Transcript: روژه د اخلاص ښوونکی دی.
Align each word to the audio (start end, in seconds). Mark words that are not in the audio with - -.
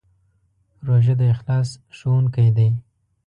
روژه 0.87 1.13
د 1.19 1.21
اخلاص 1.33 1.69
ښوونکی 1.97 2.49
دی. 2.57 2.69